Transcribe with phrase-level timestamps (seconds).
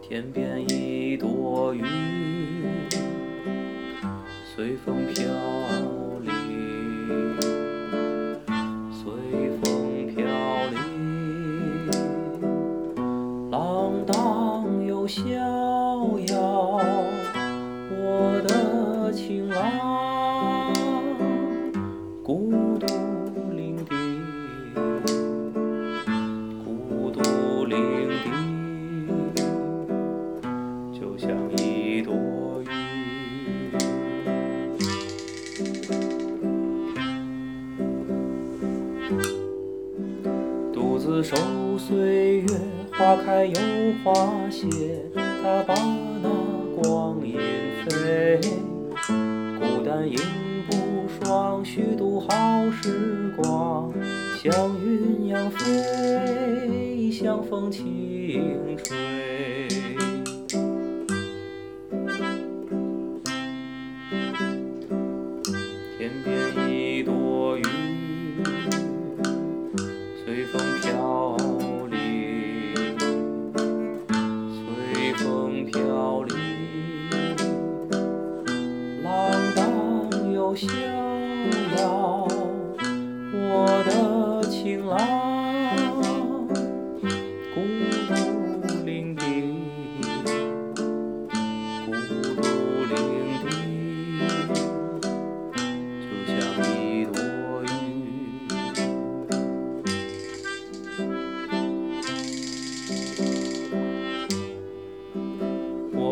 [0.00, 1.84] 天边一朵云，
[4.56, 5.22] 随风飘
[6.22, 6.32] 零，
[8.90, 9.04] 随
[9.60, 10.24] 风飘
[10.70, 10.78] 零，
[13.50, 15.06] 浪荡又
[41.28, 41.36] 守
[41.76, 42.46] 岁月，
[42.96, 43.52] 花开又
[44.02, 44.66] 花谢，
[45.12, 45.74] 他把
[46.22, 47.36] 那光阴
[47.84, 48.40] 飞，
[49.58, 50.16] 孤单影
[50.70, 52.26] 不双，虚度好
[52.70, 53.92] 时光，
[54.42, 60.07] 像云扬飞，像风轻吹。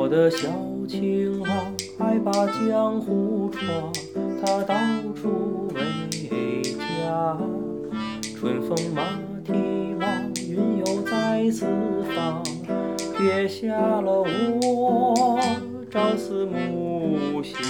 [0.07, 0.47] 我的小
[0.87, 3.93] 情郎爱把江湖闯，
[4.41, 4.77] 他到
[5.17, 7.37] 处为家。
[8.39, 9.03] 春风马
[9.45, 9.53] 蹄
[9.99, 11.67] 忙，云又在四
[12.15, 12.41] 方，
[13.19, 15.41] 撇下了我
[15.91, 17.61] 朝思暮想。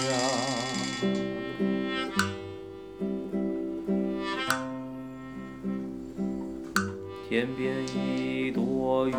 [7.31, 9.17] 天边一朵云，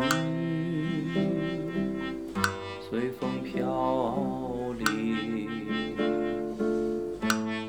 [2.90, 5.46] 随风飘零，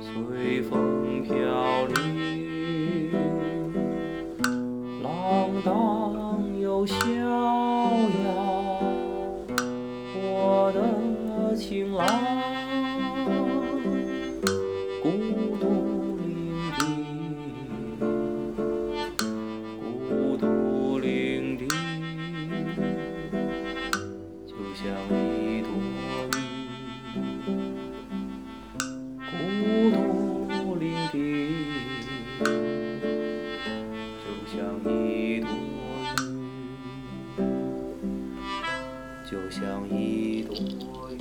[0.02, 1.34] 随风飘
[1.88, 3.12] 零，
[5.04, 8.32] 浪荡又逍遥，
[10.16, 10.80] 我的
[11.58, 12.08] 情郎，
[39.30, 41.20] 就像一朵云。